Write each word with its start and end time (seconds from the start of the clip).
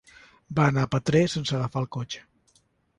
Va 0.59 0.65
anar 0.71 0.87
a 0.87 0.91
Petrer 0.95 1.23
sense 1.35 1.55
agafar 1.59 1.85
el 1.87 1.91
cotxe. 2.01 2.27